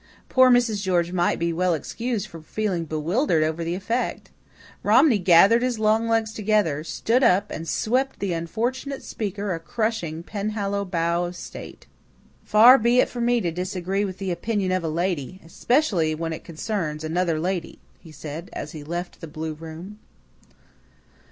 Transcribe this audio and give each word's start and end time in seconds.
Poor 0.29 0.49
Mrs. 0.49 0.81
George 0.81 1.11
might 1.11 1.37
well 1.53 1.73
be 1.73 1.77
excused 1.77 2.25
for 2.25 2.41
feeling 2.41 2.85
bewildered 2.85 3.43
over 3.43 3.63
the 3.63 3.75
effect. 3.75 4.31
Romney 4.81 5.19
gathered 5.19 5.61
his 5.61 5.77
long 5.77 6.07
legs 6.07 6.33
together, 6.33 6.83
stood 6.83 7.23
up, 7.23 7.51
and 7.51 7.67
swept 7.67 8.17
the 8.17 8.33
unfortunate 8.33 9.03
speaker 9.03 9.53
a 9.53 9.59
crushing 9.59 10.23
Penhallow 10.23 10.83
bow 10.85 11.25
of 11.25 11.35
state. 11.35 11.85
"Far 12.43 12.79
be 12.79 12.97
it 12.99 13.09
from 13.09 13.25
me 13.25 13.41
to 13.41 13.51
disagree 13.51 14.03
with 14.03 14.17
the 14.17 14.31
opinion 14.31 14.71
of 14.71 14.83
a 14.83 14.89
lady 14.89 15.39
especially 15.45 16.15
when 16.15 16.33
it 16.33 16.43
concerns 16.43 17.03
another 17.03 17.39
lady," 17.39 17.77
he 17.99 18.11
said, 18.11 18.49
as 18.53 18.71
he 18.71 18.83
left 18.83 19.21
the 19.21 19.27
blue 19.27 19.53
room. 19.53 19.99